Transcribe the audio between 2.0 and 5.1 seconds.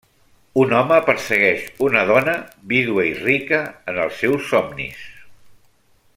dona, vídua i rica, en els seus somnis.